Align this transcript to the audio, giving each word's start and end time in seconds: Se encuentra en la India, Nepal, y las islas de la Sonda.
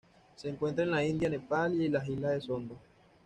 Se 0.35 0.49
encuentra 0.49 0.83
en 0.83 0.89
la 0.89 1.05
India, 1.05 1.29
Nepal, 1.29 1.79
y 1.79 1.87
las 1.87 2.09
islas 2.09 2.31
de 2.31 2.37
la 2.37 2.41
Sonda. 2.41 2.75